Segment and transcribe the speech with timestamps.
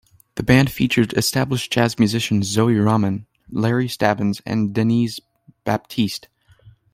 [0.33, 5.19] The band features established jazz musicians Zoe Rahman, Larry Stabbins and Denys
[5.63, 6.27] Baptiste.